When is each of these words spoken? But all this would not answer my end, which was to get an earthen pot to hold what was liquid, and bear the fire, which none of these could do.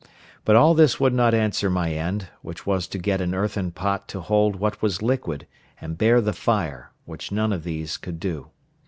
But 0.45 0.55
all 0.55 0.73
this 0.73 0.99
would 0.99 1.13
not 1.13 1.35
answer 1.35 1.69
my 1.69 1.93
end, 1.93 2.29
which 2.41 2.65
was 2.65 2.87
to 2.87 2.97
get 2.97 3.21
an 3.21 3.35
earthen 3.35 3.69
pot 3.69 4.07
to 4.07 4.19
hold 4.21 4.55
what 4.55 4.81
was 4.81 5.03
liquid, 5.03 5.45
and 5.79 5.95
bear 5.95 6.21
the 6.21 6.33
fire, 6.33 6.91
which 7.05 7.31
none 7.31 7.53
of 7.53 7.63
these 7.63 7.97
could 7.97 8.19
do. 8.19 8.47